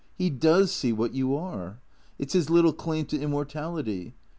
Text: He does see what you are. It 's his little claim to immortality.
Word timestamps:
He 0.15 0.31
does 0.31 0.71
see 0.73 0.91
what 0.91 1.13
you 1.13 1.35
are. 1.35 1.79
It 2.17 2.31
's 2.31 2.33
his 2.33 2.49
little 2.49 2.73
claim 2.73 3.05
to 3.05 3.19
immortality. 3.21 4.15